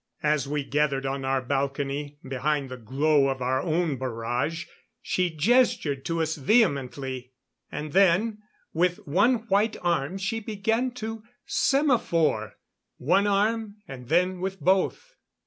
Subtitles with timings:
[0.23, 4.65] As we gathered on our balcony, behind the glow of our own barrage,
[4.99, 7.33] she gestured to us vehemently.
[7.71, 8.39] And then,
[8.73, 12.55] with one white arm, she began to semaphore.
[12.97, 15.13] One arm, and then with both.